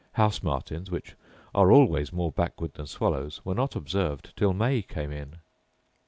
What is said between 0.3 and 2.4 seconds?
martins, which are always more